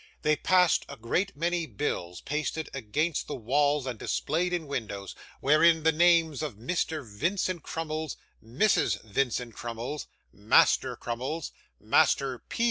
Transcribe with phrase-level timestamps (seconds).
[0.23, 5.83] They passed a great many bills, pasted against the walls and displayed in windows, wherein
[5.83, 7.05] the names of Mr.
[7.05, 8.99] Vincent Crummles, Mrs.
[9.03, 12.59] Vincent Crummles, Master Crummles, Master P.